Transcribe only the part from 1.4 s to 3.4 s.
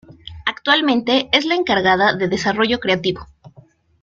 la encargada de desarrollo creativo.